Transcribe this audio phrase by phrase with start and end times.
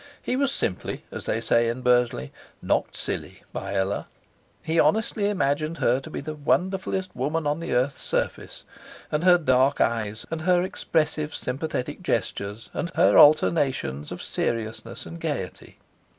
[0.19, 4.07] He was simply, as they say in Bursley, knocked silly by Ella.
[4.63, 8.63] He honestly imagined her to be the wonderfullest woman on the earth's surface,
[9.11, 15.19] with her dark eyes and her expressive sympathetic gestures, and her alterations of seriousness and
[15.21, 15.77] gaiety.